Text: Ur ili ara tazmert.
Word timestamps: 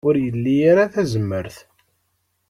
Ur 0.07 0.15
ili 0.27 0.55
ara 0.71 0.85
tazmert. 0.93 1.55